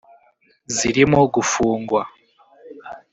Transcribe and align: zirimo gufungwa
zirimo 0.75 1.19
gufungwa 1.33 2.01